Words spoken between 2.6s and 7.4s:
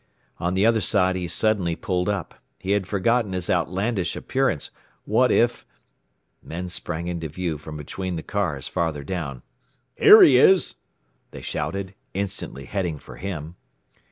had forgotten his outlandish appearance! What if Men sprang into